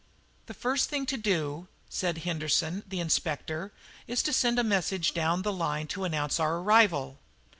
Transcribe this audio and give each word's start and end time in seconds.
"The 0.47 0.55
first 0.55 0.89
thing 0.89 1.05
to 1.05 1.15
do," 1.15 1.67
said 1.87 2.17
Henderson 2.17 2.81
the 2.87 2.99
Inspector, 2.99 3.71
"is 4.07 4.23
to 4.23 4.33
send 4.33 4.57
a 4.57 4.63
message 4.63 5.13
down 5.13 5.43
the 5.43 5.53
line 5.53 5.85
to 5.89 6.05
announce 6.05 6.39
our 6.39 6.57
arrival." 6.57 7.19